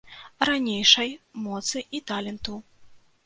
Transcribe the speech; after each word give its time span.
Ранейшай 0.49 1.11
моцы 1.45 1.83
і 1.99 2.03
таленту. 2.13 2.57